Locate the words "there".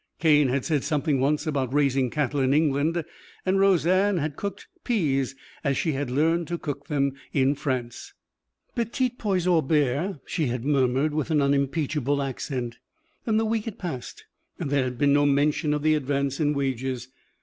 14.71-14.85